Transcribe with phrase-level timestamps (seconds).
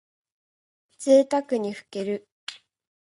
[0.97, 2.27] ぜいたくにふける。